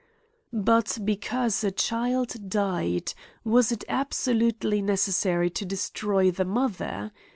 [0.51, 3.13] But because a child died,
[3.43, 7.11] was it obsoiutely ne cessary to destroy the mother